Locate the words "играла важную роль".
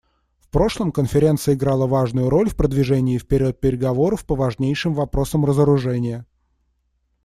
1.53-2.49